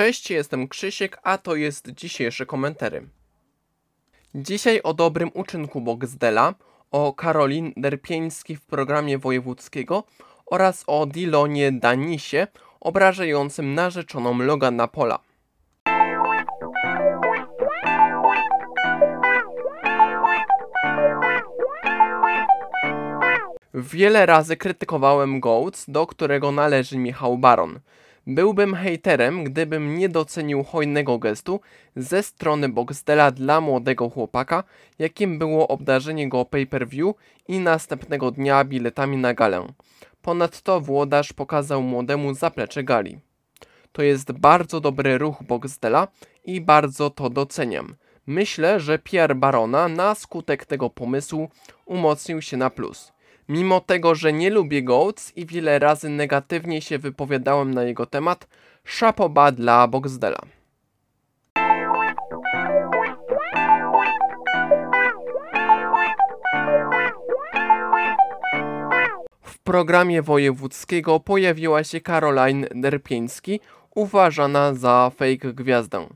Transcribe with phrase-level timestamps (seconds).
[0.00, 3.06] Cześć, jestem Krzysiek, a to jest dzisiejsze komentary.
[4.34, 6.54] Dzisiaj o dobrym uczynku Boxdela,
[6.90, 10.04] o Karolin Derpieński w programie wojewódzkiego
[10.46, 12.46] oraz o Dilonie Danisie
[12.80, 15.18] obrażającym narzeczoną Logana Pola.
[23.74, 27.80] Wiele razy krytykowałem Goats, do którego należy Michał Baron.
[28.32, 31.60] Byłbym hejterem, gdybym nie docenił hojnego gestu
[31.96, 34.64] ze strony Boxdela dla młodego chłopaka,
[34.98, 37.14] jakim było obdarzenie go pay-per-view
[37.48, 39.66] i następnego dnia biletami na galę.
[40.22, 43.18] Ponadto włodarz pokazał młodemu zaplecze gali.
[43.92, 46.08] To jest bardzo dobry ruch Boxdela
[46.44, 47.94] i bardzo to doceniam.
[48.26, 51.48] Myślę, że Pierre Barona na skutek tego pomysłu
[51.86, 53.12] umocnił się na plus.
[53.50, 58.46] Mimo tego, że nie lubię Goats i wiele razy negatywnie się wypowiadałem na jego temat,
[58.84, 60.40] szapoba dla Boxdela.
[69.42, 73.60] W programie wojewódzkiego pojawiła się Caroline Derpieński,
[73.94, 76.06] uważana za fake gwiazdę.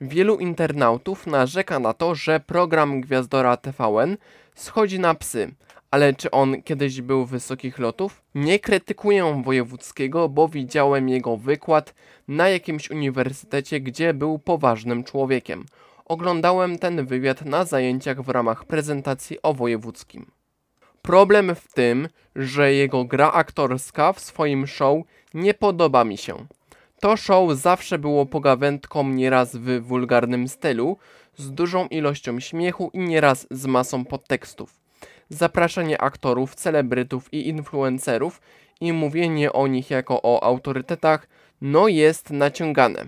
[0.00, 4.16] Wielu internautów narzeka na to, że program Gwiazdora TVN
[4.54, 5.54] schodzi na psy,
[5.96, 8.22] ale czy on kiedyś był wysokich lotów?
[8.34, 11.94] Nie krytykuję wojewódzkiego, bo widziałem jego wykład
[12.28, 15.64] na jakimś uniwersytecie, gdzie był poważnym człowiekiem.
[16.04, 20.26] Oglądałem ten wywiad na zajęciach w ramach prezentacji o wojewódzkim.
[21.02, 24.98] Problem w tym, że jego gra aktorska w swoim show
[25.34, 26.46] nie podoba mi się.
[27.00, 30.96] To show zawsze było pogawędką nieraz w wulgarnym stylu,
[31.36, 34.85] z dużą ilością śmiechu i nieraz z masą podtekstów.
[35.28, 38.40] Zapraszanie aktorów, celebrytów i influencerów
[38.80, 41.28] i mówienie o nich jako o autorytetach,
[41.60, 43.06] no jest naciągane.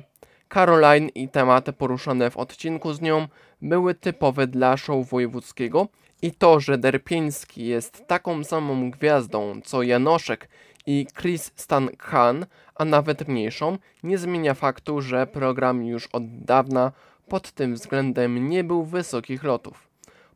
[0.49, 3.29] Caroline i tematy poruszane w odcinku z nią
[3.63, 5.89] były typowe dla show wojewódzkiego
[6.23, 10.49] i to, że Derpieński jest taką samą gwiazdą co Janoszek
[10.87, 16.93] i Chris Stan Khan, a nawet mniejszą, nie zmienia faktu, że program już od dawna
[17.29, 19.88] pod tym względem nie był wysokich lotów.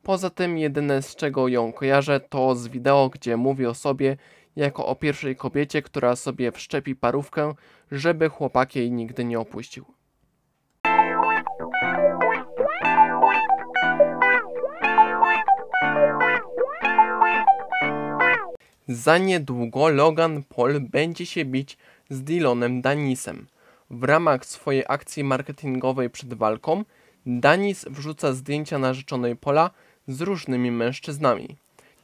[0.03, 4.17] Poza tym jedyne z czego ją kojarzę to z wideo, gdzie mówi o sobie
[4.57, 7.55] jako o pierwszej kobiecie, która sobie wszczepi parówkę,
[7.93, 9.85] żeby chłopak jej nigdy nie opuścił.
[18.89, 21.79] Za niedługo Logan Paul będzie się bić
[22.11, 23.47] z Dylanem Danisem.
[23.91, 26.84] W ramach swojej akcji marketingowej przed walką
[27.27, 29.71] Danis wrzuca zdjęcia narzeczonej Pola
[30.09, 31.57] z różnymi mężczyznami.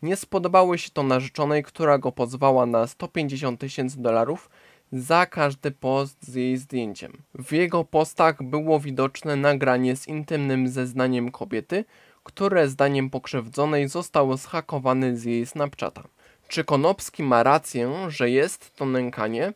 [0.02, 4.50] Nie spodobało się to narzeczonej, która go pozwała na 150 tysięcy dolarów
[4.92, 7.12] za każdy post z jej zdjęciem.
[7.34, 11.84] W jego postach było widoczne nagranie z intymnym zeznaniem kobiety,
[12.24, 16.02] które zdaniem pokrzywdzonej zostało zhakowane z jej Snapchata.
[16.48, 19.52] Czy Konopski ma rację, że jest to nękanie?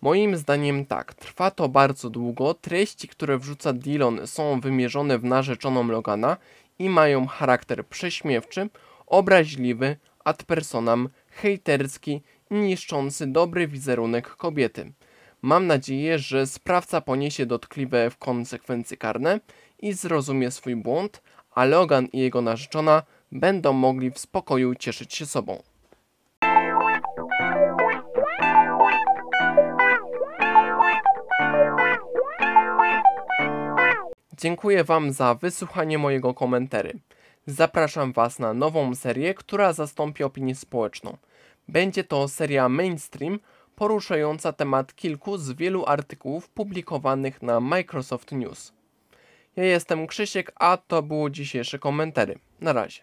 [0.00, 1.14] Moim zdaniem tak.
[1.14, 2.54] Trwa to bardzo długo.
[2.54, 6.36] Treści, które wrzuca Dillon są wymierzone w narzeczoną Logana
[6.78, 8.68] i mają charakter prześmiewczy,
[9.06, 14.92] obraźliwy, ad personam, hejterski i niszczący dobry wizerunek kobiety.
[15.42, 19.40] Mam nadzieję, że sprawca poniesie dotkliwe konsekwencje karne
[19.78, 23.02] i zrozumie swój błąd, a Logan i jego narzeczona
[23.32, 25.62] będą mogli w spokoju cieszyć się sobą.
[34.38, 36.98] Dziękuję Wam za wysłuchanie mojego komentary.
[37.46, 41.16] Zapraszam Was na nową serię, która zastąpi opinię społeczną.
[41.68, 43.38] Będzie to seria mainstream
[43.76, 48.72] poruszająca temat kilku z wielu artykułów publikowanych na Microsoft News.
[49.56, 52.38] Ja jestem Krzysiek, a to było dzisiejsze komentary.
[52.60, 53.02] Na razie.